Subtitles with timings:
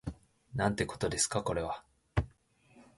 [0.55, 1.83] なんてことですかこれは